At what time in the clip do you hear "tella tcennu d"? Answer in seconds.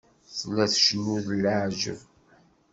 0.37-1.27